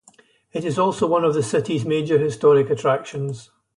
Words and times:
It 0.51 0.65
is 0.65 0.79
also 0.79 1.05
one 1.05 1.23
of 1.23 1.35
the 1.35 1.43
city's 1.43 1.85
major 1.85 2.17
historic 2.17 2.71
attractions. 2.71 3.51